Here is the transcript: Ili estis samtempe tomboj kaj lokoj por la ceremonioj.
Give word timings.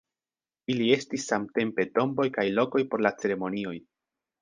Ili 0.75 0.87
estis 0.95 1.27
samtempe 1.33 1.87
tomboj 1.99 2.27
kaj 2.41 2.49
lokoj 2.61 2.85
por 2.93 3.09
la 3.09 3.17
ceremonioj. 3.23 3.79